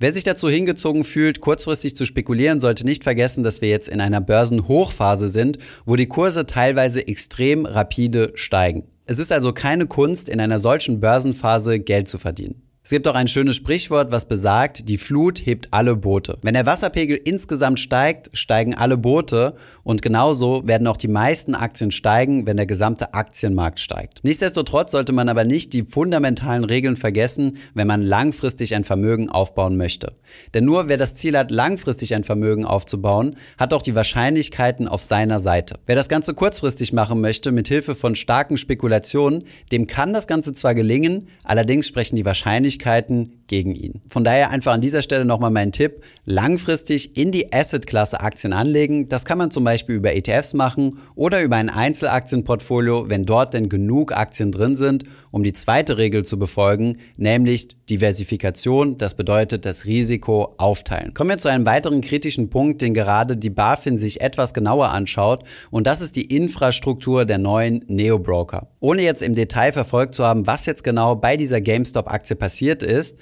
Wer 0.00 0.12
sich 0.12 0.22
dazu 0.22 0.48
hingezogen 0.48 1.02
fühlt, 1.02 1.40
kurzfristig 1.40 1.96
zu 1.96 2.06
spekulieren, 2.06 2.60
sollte 2.60 2.84
nicht 2.84 3.02
vergessen, 3.02 3.42
dass 3.42 3.60
wir 3.62 3.68
jetzt 3.68 3.88
in 3.88 4.00
einer 4.00 4.20
Börsenhochphase 4.20 5.28
sind, 5.28 5.58
wo 5.84 5.96
die 5.96 6.06
Kurse 6.06 6.46
teilweise 6.46 7.06
extrem 7.08 7.66
rapide 7.66 8.30
steigen. 8.36 8.84
Es 9.06 9.18
ist 9.18 9.32
also 9.32 9.52
keine 9.52 9.86
Kunst, 9.86 10.28
in 10.28 10.40
einer 10.40 10.60
solchen 10.60 11.00
Börsenphase 11.00 11.80
Geld 11.80 12.06
zu 12.06 12.18
verdienen. 12.18 12.62
Es 12.88 12.90
gibt 12.90 13.06
auch 13.06 13.14
ein 13.14 13.28
schönes 13.28 13.56
Sprichwort, 13.56 14.12
was 14.12 14.24
besagt, 14.24 14.88
die 14.88 14.96
Flut 14.96 15.44
hebt 15.44 15.68
alle 15.74 15.94
Boote. 15.94 16.38
Wenn 16.40 16.54
der 16.54 16.64
Wasserpegel 16.64 17.20
insgesamt 17.22 17.80
steigt, 17.80 18.30
steigen 18.32 18.74
alle 18.74 18.96
Boote 18.96 19.56
und 19.84 20.00
genauso 20.00 20.66
werden 20.66 20.86
auch 20.86 20.96
die 20.96 21.06
meisten 21.06 21.54
Aktien 21.54 21.90
steigen, 21.90 22.46
wenn 22.46 22.56
der 22.56 22.64
gesamte 22.64 23.12
Aktienmarkt 23.12 23.78
steigt. 23.78 24.20
Nichtsdestotrotz 24.22 24.92
sollte 24.92 25.12
man 25.12 25.28
aber 25.28 25.44
nicht 25.44 25.74
die 25.74 25.82
fundamentalen 25.82 26.64
Regeln 26.64 26.96
vergessen, 26.96 27.58
wenn 27.74 27.86
man 27.86 28.00
langfristig 28.00 28.74
ein 28.74 28.84
Vermögen 28.84 29.28
aufbauen 29.28 29.76
möchte. 29.76 30.14
Denn 30.54 30.64
nur 30.64 30.88
wer 30.88 30.96
das 30.96 31.14
Ziel 31.14 31.36
hat, 31.36 31.50
langfristig 31.50 32.14
ein 32.14 32.24
Vermögen 32.24 32.64
aufzubauen, 32.64 33.36
hat 33.58 33.74
auch 33.74 33.82
die 33.82 33.96
Wahrscheinlichkeiten 33.96 34.88
auf 34.88 35.02
seiner 35.02 35.40
Seite. 35.40 35.78
Wer 35.84 35.96
das 35.96 36.08
Ganze 36.08 36.32
kurzfristig 36.32 36.94
machen 36.94 37.20
möchte, 37.20 37.52
mit 37.52 37.68
Hilfe 37.68 37.94
von 37.94 38.14
starken 38.14 38.56
Spekulationen, 38.56 39.44
dem 39.72 39.86
kann 39.86 40.14
das 40.14 40.26
Ganze 40.26 40.54
zwar 40.54 40.74
gelingen, 40.74 41.28
allerdings 41.44 41.86
sprechen 41.86 42.16
die 42.16 42.24
Wahrscheinlichkeiten 42.24 42.77
Möglichkeiten 42.78 43.37
gegen 43.48 43.74
ihn. 43.74 44.00
Von 44.08 44.24
daher 44.24 44.50
einfach 44.50 44.72
an 44.72 44.80
dieser 44.80 45.02
Stelle 45.02 45.24
nochmal 45.24 45.50
mein 45.50 45.72
Tipp, 45.72 46.02
langfristig 46.24 47.16
in 47.16 47.32
die 47.32 47.52
Asset-Klasse 47.52 48.20
Aktien 48.20 48.52
anlegen. 48.52 49.08
Das 49.08 49.24
kann 49.24 49.38
man 49.38 49.50
zum 49.50 49.64
Beispiel 49.64 49.96
über 49.96 50.14
ETFs 50.14 50.54
machen 50.54 50.98
oder 51.14 51.42
über 51.42 51.56
ein 51.56 51.70
Einzelaktienportfolio, 51.70 53.08
wenn 53.08 53.24
dort 53.24 53.54
denn 53.54 53.68
genug 53.68 54.12
Aktien 54.12 54.52
drin 54.52 54.76
sind, 54.76 55.04
um 55.30 55.42
die 55.42 55.52
zweite 55.52 55.98
Regel 55.98 56.24
zu 56.24 56.38
befolgen, 56.38 56.98
nämlich 57.16 57.68
Diversifikation. 57.88 58.98
Das 58.98 59.14
bedeutet 59.14 59.64
das 59.64 59.86
Risiko 59.86 60.54
aufteilen. 60.58 61.14
Kommen 61.14 61.30
wir 61.30 61.38
zu 61.38 61.48
einem 61.48 61.66
weiteren 61.66 62.00
kritischen 62.00 62.50
Punkt, 62.50 62.82
den 62.82 62.94
gerade 62.94 63.36
die 63.36 63.50
BaFin 63.50 63.98
sich 63.98 64.20
etwas 64.20 64.54
genauer 64.54 64.90
anschaut 64.90 65.44
und 65.70 65.86
das 65.86 66.00
ist 66.00 66.16
die 66.16 66.24
Infrastruktur 66.36 67.24
der 67.24 67.38
neuen 67.38 67.84
Neo-Broker. 67.88 68.68
Ohne 68.80 69.02
jetzt 69.02 69.22
im 69.22 69.34
Detail 69.34 69.72
verfolgt 69.72 70.14
zu 70.14 70.24
haben, 70.24 70.46
was 70.46 70.66
jetzt 70.66 70.84
genau 70.84 71.16
bei 71.16 71.36
dieser 71.36 71.60
GameStop-Aktie 71.60 72.36
passiert 72.36 72.82
ist, 72.82 73.16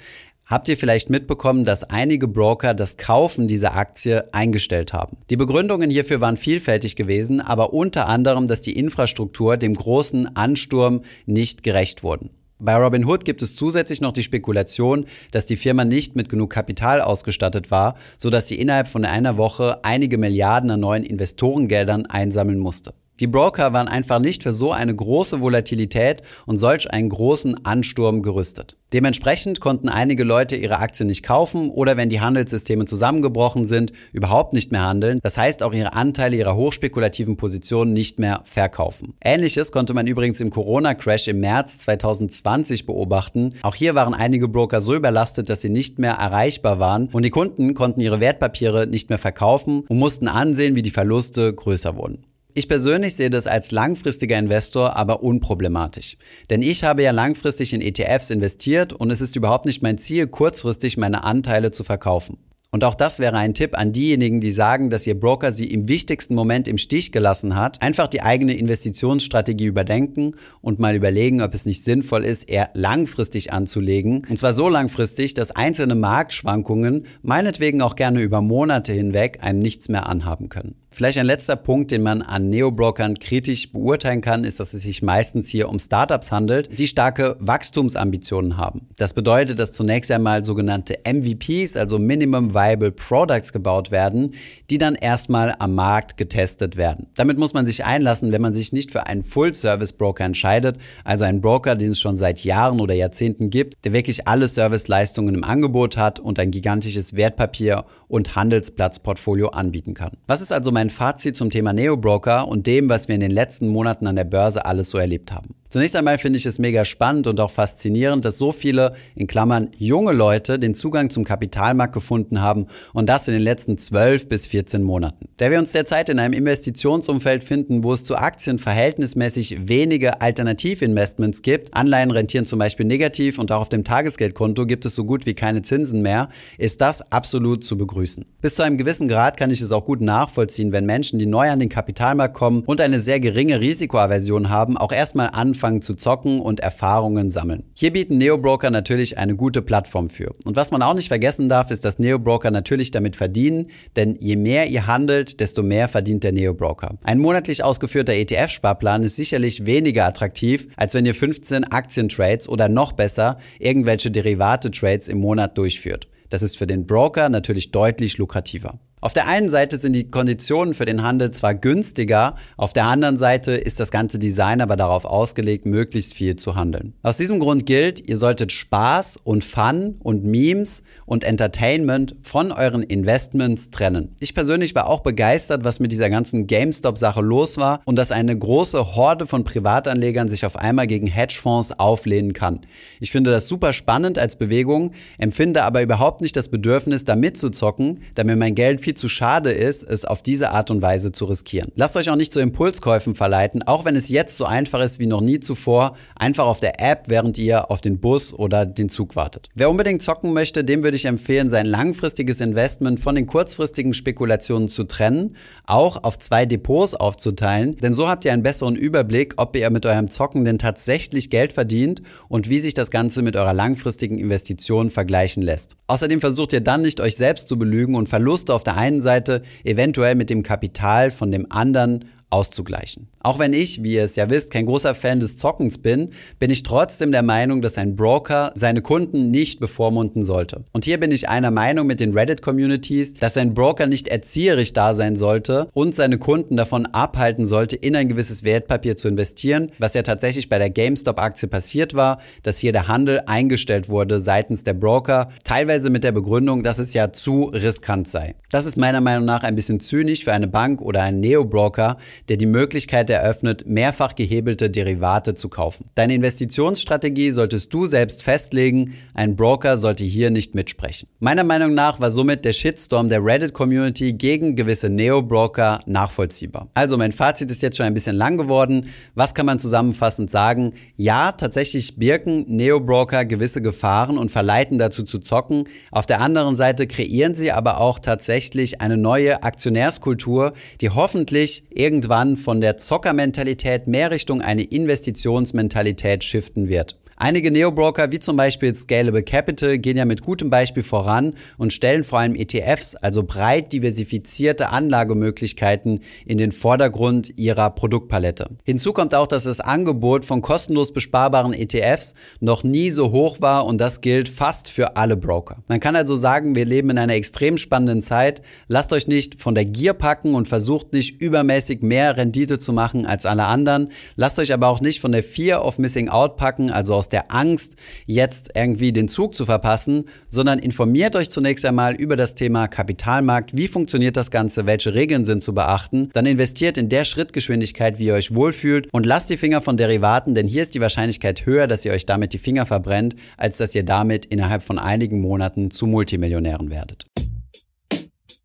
Habt 0.47 0.69
ihr 0.69 0.77
vielleicht 0.77 1.09
mitbekommen, 1.09 1.65
dass 1.65 1.83
einige 1.83 2.29
Broker 2.29 2.73
das 2.73 2.95
Kaufen 2.95 3.49
dieser 3.49 3.75
Aktie 3.75 4.33
eingestellt 4.33 4.93
haben? 4.93 5.17
Die 5.29 5.35
Begründungen 5.35 5.89
hierfür 5.89 6.21
waren 6.21 6.37
vielfältig 6.37 6.95
gewesen, 6.95 7.41
aber 7.41 7.73
unter 7.73 8.07
anderem, 8.07 8.47
dass 8.47 8.61
die 8.61 8.79
Infrastruktur 8.79 9.57
dem 9.57 9.75
großen 9.75 10.37
Ansturm 10.37 11.01
nicht 11.25 11.63
gerecht 11.63 12.01
wurden. 12.01 12.29
Bei 12.59 12.77
Robinhood 12.77 13.25
gibt 13.25 13.41
es 13.41 13.57
zusätzlich 13.57 13.99
noch 13.99 14.13
die 14.13 14.23
Spekulation, 14.23 15.05
dass 15.31 15.47
die 15.47 15.57
Firma 15.57 15.83
nicht 15.83 16.15
mit 16.15 16.29
genug 16.29 16.49
Kapital 16.51 17.01
ausgestattet 17.01 17.69
war, 17.69 17.95
sodass 18.17 18.47
sie 18.47 18.55
innerhalb 18.55 18.87
von 18.87 19.03
einer 19.03 19.35
Woche 19.35 19.83
einige 19.83 20.17
Milliarden 20.17 20.71
an 20.71 20.79
neuen 20.79 21.03
Investorengeldern 21.03 22.05
einsammeln 22.05 22.59
musste. 22.59 22.93
Die 23.19 23.27
Broker 23.27 23.73
waren 23.73 23.87
einfach 23.87 24.19
nicht 24.19 24.43
für 24.43 24.53
so 24.53 24.71
eine 24.71 24.95
große 24.95 25.41
Volatilität 25.41 26.21
und 26.45 26.57
solch 26.57 26.91
einen 26.91 27.09
großen 27.09 27.65
Ansturm 27.65 28.21
gerüstet. 28.21 28.77
Dementsprechend 28.93 29.59
konnten 29.59 29.89
einige 29.89 30.23
Leute 30.23 30.55
ihre 30.55 30.77
Aktien 30.77 31.07
nicht 31.07 31.23
kaufen 31.23 31.69
oder 31.69 31.97
wenn 31.97 32.09
die 32.09 32.21
Handelssysteme 32.21 32.85
zusammengebrochen 32.85 33.67
sind, 33.67 33.91
überhaupt 34.13 34.53
nicht 34.53 34.71
mehr 34.71 34.83
handeln. 34.83 35.19
Das 35.23 35.37
heißt 35.37 35.63
auch 35.63 35.73
ihre 35.73 35.93
Anteile 35.93 36.37
ihrer 36.37 36.55
hochspekulativen 36.55 37.37
Positionen 37.37 37.91
nicht 37.91 38.19
mehr 38.19 38.41
verkaufen. 38.45 39.15
Ähnliches 39.19 39.71
konnte 39.71 39.95
man 39.95 40.07
übrigens 40.07 40.39
im 40.39 40.51
Corona-Crash 40.51 41.27
im 41.27 41.39
März 41.39 41.79
2020 41.79 42.85
beobachten. 42.85 43.55
Auch 43.63 43.75
hier 43.75 43.95
waren 43.95 44.13
einige 44.13 44.47
Broker 44.47 44.79
so 44.79 44.93
überlastet, 44.93 45.49
dass 45.49 45.61
sie 45.61 45.69
nicht 45.69 45.97
mehr 45.97 46.13
erreichbar 46.13 46.79
waren 46.79 47.09
und 47.11 47.25
die 47.25 47.31
Kunden 47.31 47.73
konnten 47.73 47.99
ihre 47.99 48.19
Wertpapiere 48.19 48.85
nicht 48.85 49.09
mehr 49.09 49.19
verkaufen 49.19 49.85
und 49.89 49.97
mussten 49.97 50.27
ansehen, 50.27 50.75
wie 50.75 50.81
die 50.83 50.91
Verluste 50.91 51.51
größer 51.51 51.97
wurden. 51.97 52.26
Ich 52.57 52.67
persönlich 52.67 53.15
sehe 53.15 53.29
das 53.29 53.45
als 53.45 53.69
langfristiger 53.69 54.35
Investor 54.35 54.95
aber 54.95 55.21
unproblematisch. 55.21 56.17
Denn 56.49 56.63
ich 56.63 56.83
habe 56.83 57.03
ja 57.03 57.11
langfristig 57.11 57.71
in 57.71 57.81
ETFs 57.81 58.31
investiert 58.31 58.93
und 58.93 59.11
es 59.11 59.21
ist 59.21 59.35
überhaupt 59.35 59.67
nicht 59.67 59.83
mein 59.83 59.99
Ziel, 59.99 60.25
kurzfristig 60.25 60.97
meine 60.97 61.23
Anteile 61.23 61.69
zu 61.69 61.83
verkaufen. 61.83 62.39
Und 62.71 62.83
auch 62.83 62.95
das 62.95 63.19
wäre 63.19 63.37
ein 63.37 63.53
Tipp 63.53 63.77
an 63.77 63.93
diejenigen, 63.93 64.41
die 64.41 64.51
sagen, 64.51 64.89
dass 64.89 65.05
ihr 65.05 65.19
Broker 65.19 65.51
sie 65.51 65.67
im 65.67 65.87
wichtigsten 65.87 66.33
Moment 66.33 66.67
im 66.67 66.79
Stich 66.79 67.11
gelassen 67.11 67.55
hat. 67.55 67.79
Einfach 67.83 68.07
die 68.07 68.23
eigene 68.23 68.55
Investitionsstrategie 68.55 69.65
überdenken 69.65 70.33
und 70.59 70.79
mal 70.79 70.95
überlegen, 70.95 71.43
ob 71.43 71.53
es 71.53 71.67
nicht 71.67 71.83
sinnvoll 71.83 72.25
ist, 72.25 72.49
eher 72.49 72.71
langfristig 72.73 73.53
anzulegen. 73.53 74.25
Und 74.27 74.39
zwar 74.39 74.53
so 74.53 74.67
langfristig, 74.67 75.35
dass 75.35 75.51
einzelne 75.51 75.93
Marktschwankungen 75.93 77.05
meinetwegen 77.21 77.83
auch 77.83 77.95
gerne 77.95 78.21
über 78.21 78.41
Monate 78.41 78.93
hinweg 78.93 79.37
einem 79.41 79.59
nichts 79.59 79.89
mehr 79.89 80.07
anhaben 80.07 80.49
können. 80.49 80.73
Vielleicht 80.97 81.19
ein 81.19 81.27
letzter 81.27 81.55
Punkt, 81.55 81.91
den 81.91 82.01
man 82.01 82.23
an 82.23 82.49
Neobrokern 82.49 83.19
kritisch 83.19 83.71
beurteilen 83.71 84.21
kann, 84.21 84.43
ist, 84.43 84.59
dass 84.59 84.73
es 84.73 84.81
sich 84.81 85.03
meistens 85.03 85.47
hier 85.47 85.69
um 85.69 85.77
Startups 85.77 86.31
handelt, 86.31 86.79
die 86.79 86.87
starke 86.87 87.35
Wachstumsambitionen 87.39 88.57
haben. 88.57 88.87
Das 88.95 89.13
bedeutet, 89.13 89.59
dass 89.59 89.73
zunächst 89.73 90.09
einmal 90.09 90.43
sogenannte 90.43 90.97
MVPs, 91.05 91.77
also 91.77 91.99
Minimum 91.99 92.55
Viable 92.55 92.89
Products 92.89 93.53
gebaut 93.53 93.91
werden, 93.91 94.33
die 94.71 94.79
dann 94.79 94.95
erstmal 94.95 95.53
am 95.59 95.75
Markt 95.75 96.17
getestet 96.17 96.77
werden. 96.77 97.05
Damit 97.15 97.37
muss 97.37 97.53
man 97.53 97.67
sich 97.67 97.85
einlassen, 97.85 98.31
wenn 98.31 98.41
man 98.41 98.55
sich 98.55 98.73
nicht 98.73 98.91
für 98.91 99.05
einen 99.05 99.23
Full-Service-Broker 99.23 100.23
entscheidet, 100.23 100.79
also 101.03 101.25
einen 101.25 101.41
Broker, 101.41 101.75
den 101.75 101.91
es 101.91 101.99
schon 101.99 102.17
seit 102.17 102.43
Jahren 102.43 102.79
oder 102.79 102.95
Jahrzehnten 102.95 103.51
gibt, 103.51 103.85
der 103.85 103.93
wirklich 103.93 104.27
alle 104.27 104.47
Serviceleistungen 104.47 105.35
im 105.35 105.43
Angebot 105.43 105.95
hat 105.95 106.19
und 106.19 106.39
ein 106.39 106.49
gigantisches 106.49 107.13
Wertpapier- 107.13 107.85
und 108.07 108.35
Handelsplatzportfolio 108.35 109.49
anbieten 109.49 109.93
kann. 109.93 110.17
Was 110.25 110.41
ist 110.41 110.51
also 110.51 110.71
mein 110.71 110.86
mein 110.87 110.89
Fazit 110.89 111.35
zum 111.35 111.49
Thema 111.49 111.73
Neo-Broker 111.73 112.47
und 112.47 112.65
dem, 112.65 112.87
was 112.87 113.09
wir 113.09 113.15
in 113.15 113.19
den 113.19 113.31
letzten 113.31 113.67
Monaten 113.67 114.07
an 114.07 114.15
der 114.15 114.23
Börse 114.23 114.63
alles 114.63 114.89
so 114.89 114.97
erlebt 114.97 115.33
haben. 115.33 115.53
Zunächst 115.69 115.97
einmal 115.97 116.17
finde 116.17 116.37
ich 116.37 116.45
es 116.45 116.59
mega 116.59 116.85
spannend 116.85 117.27
und 117.27 117.41
auch 117.41 117.51
faszinierend, 117.51 118.23
dass 118.23 118.37
so 118.37 118.53
viele, 118.53 118.93
in 119.15 119.27
Klammern 119.27 119.71
junge 119.77 120.13
Leute, 120.13 120.59
den 120.59 120.73
Zugang 120.73 121.09
zum 121.09 121.25
Kapitalmarkt 121.25 121.93
gefunden 121.93 122.39
haben 122.39 122.67
und 122.93 123.09
das 123.09 123.27
in 123.27 123.33
den 123.33 123.43
letzten 123.43 123.77
12 123.77 124.29
bis 124.29 124.45
14 124.45 124.81
Monaten. 124.81 125.27
Da 125.35 125.51
wir 125.51 125.59
uns 125.59 125.73
derzeit 125.73 126.07
in 126.07 126.19
einem 126.19 126.33
Investitionsumfeld 126.33 127.43
finden, 127.43 127.83
wo 127.83 127.91
es 127.91 128.05
zu 128.05 128.15
Aktien 128.15 128.59
verhältnismäßig 128.59 129.67
wenige 129.67 130.21
Alternativinvestments 130.21 131.41
gibt, 131.41 131.73
Anleihen 131.73 132.11
rentieren 132.11 132.45
zum 132.45 132.59
Beispiel 132.59 132.85
negativ 132.85 133.37
und 133.37 133.51
auch 133.51 133.59
auf 133.59 133.69
dem 133.69 133.83
Tagesgeldkonto 133.83 134.65
gibt 134.67 134.85
es 134.85 134.95
so 134.95 135.03
gut 135.03 135.25
wie 135.25 135.33
keine 135.33 135.63
Zinsen 135.63 136.01
mehr, 136.01 136.29
ist 136.57 136.79
das 136.79 137.11
absolut 137.11 137.65
zu 137.65 137.77
begrüßen. 137.77 138.23
Bis 138.39 138.55
zu 138.55 138.63
einem 138.63 138.77
gewissen 138.77 139.09
Grad 139.09 139.35
kann 139.35 139.51
ich 139.51 139.59
es 139.59 139.73
auch 139.73 139.83
gut 139.83 139.99
nachvollziehen, 139.99 140.71
wenn 140.71 140.85
Menschen, 140.85 141.19
die 141.19 141.25
neu 141.25 141.49
an 141.49 141.59
den 141.59 141.67
Kapitalmarkt 141.67 142.35
kommen 142.35 142.63
und 142.65 142.79
eine 142.79 143.01
sehr 143.01 143.19
geringe 143.19 143.59
Risikoaversion 143.59 144.47
haben, 144.47 144.77
auch 144.77 144.93
erstmal 144.93 145.31
anfangen, 145.33 145.56
anfangen 145.57 145.81
zu 145.81 145.95
zocken 145.95 146.39
und 146.39 146.59
Erfahrungen 146.59 147.31
sammeln. 147.31 147.63
Hier 147.73 147.91
bieten 147.91 148.19
Neobroker 148.19 148.69
natürlich 148.69 149.17
eine 149.17 149.35
gute 149.35 149.63
Plattform 149.63 150.11
für. 150.11 150.35
Und 150.45 150.55
was 150.55 150.69
man 150.69 150.83
auch 150.83 150.93
nicht 150.93 151.07
vergessen 151.07 151.49
darf, 151.49 151.71
ist, 151.71 151.83
dass 151.83 151.97
Neobroker 151.97 152.51
natürlich 152.51 152.91
damit 152.91 153.15
verdienen, 153.15 153.71
denn 153.95 154.15
je 154.19 154.35
mehr 154.35 154.67
ihr 154.67 154.85
handelt, 154.85 155.39
desto 155.39 155.63
mehr 155.63 155.87
verdient 155.87 156.23
der 156.23 156.31
Neobroker. 156.31 156.99
Ein 157.01 157.17
monatlich 157.17 157.63
ausgeführter 157.63 158.13
ETF-Sparplan 158.13 159.01
ist 159.01 159.15
sicherlich 159.15 159.65
weniger 159.65 160.05
attraktiv, 160.05 160.67
als 160.77 160.93
wenn 160.93 161.07
ihr 161.07 161.15
15 161.15 161.63
Aktientrades 161.63 162.47
oder 162.47 162.69
noch 162.69 162.91
besser 162.91 163.39
irgendwelche 163.57 164.11
Derivate-Trades 164.11 165.07
im 165.07 165.17
Monat 165.17 165.57
durchführt. 165.57 166.07
Das 166.29 166.43
ist 166.43 166.55
für 166.55 166.67
den 166.67 166.85
Broker 166.85 167.29
natürlich 167.29 167.71
deutlich 167.71 168.19
lukrativer. 168.19 168.79
Auf 168.99 169.13
der 169.13 169.27
einen 169.27 169.47
Seite 169.47 169.77
sind 169.77 169.93
die 169.93 170.09
Konditionen 170.09 170.73
für 170.73 170.85
den 170.85 171.03
Handel 171.03 171.29
zwar 171.29 171.53
günstiger, 171.53 172.35
auf 172.57 172.73
der 172.73 172.85
anderen 172.85 173.19
Seite 173.19 173.51
ist 173.51 173.79
das 173.79 173.91
ganze 173.91 174.17
Design 174.17 174.59
aber 174.59 174.75
darauf 174.75 175.05
ausgelegt, 175.05 175.67
möglichst 175.67 176.15
viel 176.15 176.35
zu 176.35 176.55
handeln. 176.55 176.93
Aus 177.03 177.17
diesem 177.17 177.39
Grund 177.39 177.67
gilt, 177.67 177.99
ihr 178.09 178.17
solltet 178.17 178.51
Spaß 178.51 179.17
und 179.23 179.43
Fun 179.43 179.97
und 180.01 180.25
Memes 180.25 180.81
und 181.05 181.23
Entertainment 181.23 182.15
von 182.23 182.51
euren 182.51 182.81
Investments 182.81 183.69
trennen. 183.69 184.15
Ich 184.19 184.33
persönlich 184.33 184.73
war 184.73 184.89
auch 184.89 185.01
begeistert, 185.01 185.63
was 185.63 185.79
mit 185.79 185.91
dieser 185.91 186.09
ganzen 186.09 186.47
GameStop-Sache 186.47 187.21
los 187.21 187.59
war 187.59 187.81
und 187.85 187.97
dass 187.97 188.11
eine 188.11 188.35
große 188.35 188.95
Horde 188.95 189.27
von 189.27 189.43
Privatanlegern 189.43 190.27
sich 190.27 190.43
auf 190.43 190.55
einmal 190.55 190.87
gegen 190.87 191.05
Hedgefonds 191.05 191.71
auflehnen 191.79 192.33
kann. 192.33 192.61
Ich 192.99 193.11
finde 193.11 193.29
das 193.29 193.47
super 193.47 193.73
spannend 193.73 194.17
als 194.17 194.37
Bewegung, 194.37 194.93
empfinde 195.19 195.65
aber 195.65 195.83
überhaupt 195.83 196.21
nicht 196.21 196.35
das 196.35 196.49
Bedürfnis, 196.49 197.03
da 197.03 197.15
mitzuzocken, 197.15 197.99
da 198.15 198.23
mir 198.23 198.35
mein 198.35 198.55
Geld 198.55 198.81
viel 198.87 198.96
zu 198.97 199.09
schade 199.09 199.51
ist, 199.51 199.83
es 199.83 200.05
auf 200.05 200.21
diese 200.21 200.51
Art 200.51 200.71
und 200.71 200.81
Weise 200.81 201.11
zu 201.11 201.25
riskieren. 201.25 201.71
Lasst 201.75 201.95
euch 201.97 202.09
auch 202.09 202.15
nicht 202.15 202.33
zu 202.33 202.39
Impulskäufen 202.39 203.15
verleiten, 203.15 203.63
auch 203.63 203.85
wenn 203.85 203.95
es 203.95 204.09
jetzt 204.09 204.37
so 204.37 204.45
einfach 204.45 204.81
ist 204.81 204.99
wie 204.99 205.07
noch 205.07 205.21
nie 205.21 205.39
zuvor, 205.39 205.95
einfach 206.15 206.45
auf 206.45 206.59
der 206.59 206.81
App, 206.81 207.03
während 207.07 207.37
ihr 207.37 207.69
auf 207.71 207.81
den 207.81 207.99
Bus 207.99 208.33
oder 208.33 208.65
den 208.65 208.89
Zug 208.89 209.15
wartet. 209.15 209.49
Wer 209.55 209.69
unbedingt 209.69 210.01
zocken 210.01 210.33
möchte, 210.33 210.63
dem 210.63 210.83
würde 210.83 210.97
ich 210.97 211.05
empfehlen, 211.05 211.49
sein 211.49 211.65
langfristiges 211.65 212.41
Investment 212.41 212.99
von 212.99 213.15
den 213.15 213.27
kurzfristigen 213.27 213.93
Spekulationen 213.93 214.69
zu 214.69 214.83
trennen, 214.85 215.35
auch 215.65 216.03
auf 216.03 216.17
zwei 216.17 216.45
Depots 216.45 216.95
aufzuteilen, 216.95 217.77
denn 217.77 217.93
so 217.93 218.09
habt 218.09 218.25
ihr 218.25 218.33
einen 218.33 218.43
besseren 218.43 218.75
Überblick, 218.75 219.33
ob 219.37 219.55
ihr 219.55 219.69
mit 219.69 219.85
eurem 219.85 220.09
Zocken 220.09 220.45
denn 220.45 220.57
tatsächlich 220.57 221.29
Geld 221.29 221.53
verdient 221.53 222.01
und 222.29 222.49
wie 222.49 222.59
sich 222.59 222.73
das 222.73 222.91
Ganze 222.91 223.21
mit 223.21 223.35
eurer 223.35 223.53
langfristigen 223.53 224.17
Investition 224.17 224.89
vergleichen 224.89 225.43
lässt. 225.43 225.75
Außerdem 225.87 226.21
versucht 226.21 226.53
ihr 226.53 226.61
dann 226.61 226.81
nicht 226.81 227.01
euch 227.01 227.15
selbst 227.15 227.47
zu 227.47 227.57
belügen 227.59 227.95
und 227.95 228.09
Verluste 228.09 228.53
auf 228.53 228.63
der 228.63 228.76
einen 228.77 229.01
Seite 229.01 229.41
eventuell 229.63 230.15
mit 230.15 230.29
dem 230.29 230.43
Kapital 230.43 231.11
von 231.11 231.31
dem 231.31 231.51
anderen 231.51 232.05
auszugleichen. 232.29 233.07
Auch 233.19 233.39
wenn 233.39 233.53
ich, 233.53 233.83
wie 233.83 233.93
ihr 233.93 234.03
es 234.03 234.15
ja 234.15 234.29
wisst, 234.29 234.51
kein 234.51 234.65
großer 234.65 234.95
Fan 234.95 235.19
des 235.19 235.37
Zockens 235.37 235.77
bin, 235.77 236.11
bin 236.39 236.51
ich 236.51 236.63
trotzdem 236.63 237.11
der 237.11 237.23
Meinung, 237.23 237.61
dass 237.61 237.77
ein 237.77 237.95
Broker 237.95 238.51
seine 238.55 238.81
Kunden 238.81 239.31
nicht 239.31 239.59
bevormunden 239.59 240.23
sollte. 240.23 240.63
Und 240.73 240.85
hier 240.85 240.99
bin 240.99 241.11
ich 241.11 241.29
einer 241.29 241.51
Meinung 241.51 241.87
mit 241.87 241.99
den 241.99 242.13
Reddit-Communities, 242.13 243.15
dass 243.15 243.37
ein 243.37 243.53
Broker 243.53 243.87
nicht 243.87 244.07
erzieherisch 244.07 244.73
da 244.73 244.93
sein 244.93 245.15
sollte 245.15 245.67
und 245.73 245.95
seine 245.95 246.17
Kunden 246.17 246.57
davon 246.57 246.85
abhalten 246.85 247.47
sollte, 247.47 247.75
in 247.75 247.95
ein 247.95 248.09
gewisses 248.09 248.43
Wertpapier 248.43 248.97
zu 248.97 249.07
investieren, 249.07 249.71
was 249.79 249.93
ja 249.93 250.03
tatsächlich 250.03 250.49
bei 250.49 250.57
der 250.57 250.69
GameStop-Aktie 250.69 251.47
passiert 251.47 251.93
war, 251.93 252.19
dass 252.43 252.59
hier 252.59 252.71
der 252.71 252.87
Handel 252.87 253.21
eingestellt 253.25 253.89
wurde 253.89 254.19
seitens 254.19 254.63
der 254.63 254.73
Broker, 254.73 255.27
teilweise 255.43 255.89
mit 255.89 256.03
der 256.03 256.11
Begründung, 256.11 256.63
dass 256.63 256.79
es 256.79 256.93
ja 256.93 257.11
zu 257.13 257.45
riskant 257.45 258.07
sei. 258.07 258.35
Das 258.51 258.65
ist 258.65 258.77
meiner 258.77 259.01
Meinung 259.01 259.25
nach 259.25 259.43
ein 259.43 259.55
bisschen 259.55 259.79
zynisch 259.79 260.23
für 260.23 260.33
eine 260.33 260.47
Bank 260.47 260.81
oder 260.81 261.01
einen 261.01 261.19
Neo-Broker, 261.19 261.97
der 262.29 262.37
die 262.37 262.45
Möglichkeit 262.45 263.09
eröffnet, 263.09 263.65
mehrfach 263.67 264.15
gehebelte 264.15 264.69
Derivate 264.69 265.35
zu 265.35 265.49
kaufen. 265.49 265.85
Deine 265.95 266.15
Investitionsstrategie 266.15 267.31
solltest 267.31 267.73
du 267.73 267.85
selbst 267.85 268.23
festlegen, 268.23 268.93
ein 269.13 269.35
Broker 269.35 269.77
sollte 269.77 270.03
hier 270.03 270.29
nicht 270.29 270.55
mitsprechen. 270.55 271.07
Meiner 271.19 271.43
Meinung 271.43 271.73
nach 271.73 271.99
war 271.99 272.11
somit 272.11 272.45
der 272.45 272.53
Shitstorm 272.53 273.09
der 273.09 273.23
Reddit-Community 273.23 274.13
gegen 274.13 274.55
gewisse 274.55 274.89
Neo-Broker 274.89 275.79
nachvollziehbar. 275.85 276.67
Also 276.73 276.97
mein 276.97 277.11
Fazit 277.11 277.51
ist 277.51 277.61
jetzt 277.61 277.77
schon 277.77 277.85
ein 277.85 277.93
bisschen 277.93 278.15
lang 278.15 278.37
geworden. 278.37 278.89
Was 279.15 279.33
kann 279.33 279.45
man 279.45 279.59
zusammenfassend 279.59 280.31
sagen? 280.31 280.73
Ja, 280.95 281.31
tatsächlich 281.31 281.97
birken 281.97 282.45
Neo-Broker 282.47 283.25
gewisse 283.25 283.61
Gefahren 283.61 284.17
und 284.17 284.31
verleiten 284.31 284.77
dazu 284.77 285.03
zu 285.03 285.19
zocken. 285.19 285.65
Auf 285.91 286.05
der 286.05 286.21
anderen 286.21 286.55
Seite 286.55 286.87
kreieren 286.87 287.35
sie 287.35 287.51
aber 287.51 287.79
auch 287.79 287.99
tatsächlich 287.99 288.81
eine 288.81 288.97
neue 288.97 289.43
Aktionärskultur, 289.43 290.53
die 290.81 290.89
hoffentlich 290.89 291.63
irgendwann 291.69 292.06
irgendwann 292.07 292.37
von 292.37 292.61
der 292.61 292.77
Zockermentalität 292.77 293.87
mehr 293.87 294.11
Richtung 294.11 294.41
eine 294.41 294.63
Investitionsmentalität 294.63 296.23
shiften 296.23 296.69
wird. 296.69 296.97
Einige 297.19 297.49
Neo-Broker, 297.49 298.11
wie 298.11 298.19
zum 298.19 298.35
Beispiel 298.35 298.75
Scalable 298.75 299.23
Capital, 299.23 299.79
gehen 299.79 299.97
ja 299.97 300.05
mit 300.05 300.21
gutem 300.21 300.51
Beispiel 300.51 300.83
voran 300.83 301.33
und 301.57 301.73
stellen 301.73 302.03
vor 302.03 302.19
allem 302.19 302.35
ETFs, 302.35 302.93
also 302.93 303.23
breit 303.23 303.73
diversifizierte 303.73 304.69
Anlagemöglichkeiten, 304.69 306.01
in 306.27 306.37
den 306.37 306.51
Vordergrund 306.51 307.33
ihrer 307.35 307.71
Produktpalette. 307.71 308.51
Hinzu 308.63 308.93
kommt 308.93 309.15
auch, 309.15 309.25
dass 309.25 309.45
das 309.45 309.59
Angebot 309.59 310.25
von 310.25 310.43
kostenlos 310.43 310.93
besparbaren 310.93 311.53
ETFs 311.53 312.13
noch 312.39 312.63
nie 312.63 312.91
so 312.91 313.11
hoch 313.11 313.41
war 313.41 313.65
und 313.65 313.79
das 313.79 314.01
gilt 314.01 314.29
fast 314.29 314.69
für 314.69 314.95
alle 314.95 315.17
Broker. 315.17 315.63
Man 315.67 315.79
kann 315.79 315.95
also 315.95 316.13
sagen, 316.13 316.53
wir 316.53 316.65
leben 316.65 316.91
in 316.91 316.99
einer 316.99 317.15
extrem 317.15 317.57
spannenden 317.57 318.03
Zeit. 318.03 318.43
Lasst 318.67 318.93
euch 318.93 319.07
nicht 319.07 319.41
von 319.41 319.55
der 319.55 319.65
Gier 319.65 319.93
packen 319.93 320.35
und 320.35 320.47
versucht 320.47 320.93
nicht 320.93 321.19
übermäßig 321.19 321.81
mehr 321.81 322.15
Rendite 322.15 322.59
zu 322.59 322.73
machen 322.73 323.07
als 323.07 323.25
alle 323.25 323.45
anderen. 323.45 323.89
Lasst 324.17 324.37
euch 324.37 324.53
aber 324.53 324.67
auch 324.67 324.81
nicht 324.81 325.01
von 325.01 325.11
der 325.11 325.23
Fear 325.23 325.65
of 325.65 325.79
Missing 325.79 326.09
Out 326.09 326.37
packen, 326.37 326.69
also 326.69 326.93
aus 327.07 327.09
der 327.09 327.31
Angst, 327.33 327.75
jetzt 328.05 328.51
irgendwie 328.53 328.91
den 328.91 329.07
Zug 329.07 329.33
zu 329.33 329.45
verpassen, 329.45 330.05
sondern 330.29 330.59
informiert 330.59 331.15
euch 331.15 331.29
zunächst 331.29 331.65
einmal 331.65 331.95
über 331.95 332.17
das 332.17 332.35
Thema 332.35 332.67
Kapitalmarkt. 332.67 333.55
Wie 333.55 333.69
funktioniert 333.69 334.17
das 334.17 334.29
Ganze? 334.29 334.65
Welche 334.65 334.93
Regeln 334.93 335.23
sind 335.23 335.41
zu 335.41 335.53
beachten? 335.53 336.09
Dann 336.13 336.25
investiert 336.25 336.77
in 336.77 336.89
der 336.89 337.05
Schrittgeschwindigkeit, 337.05 337.97
wie 337.97 338.07
ihr 338.07 338.13
euch 338.13 338.35
wohlfühlt 338.35 338.89
und 338.91 339.05
lasst 339.05 339.29
die 339.29 339.37
Finger 339.37 339.61
von 339.61 339.77
Derivaten, 339.77 340.35
denn 340.35 340.47
hier 340.47 340.63
ist 340.63 340.75
die 340.75 340.81
Wahrscheinlichkeit 340.81 341.45
höher, 341.45 341.67
dass 341.67 341.85
ihr 341.85 341.93
euch 341.93 342.05
damit 342.05 342.33
die 342.33 342.39
Finger 342.39 342.65
verbrennt, 342.65 343.15
als 343.37 343.57
dass 343.57 343.73
ihr 343.73 343.83
damit 343.83 344.25
innerhalb 344.25 344.63
von 344.63 344.77
einigen 344.77 345.21
Monaten 345.21 345.71
zu 345.71 345.87
Multimillionären 345.87 346.69
werdet. 346.69 347.05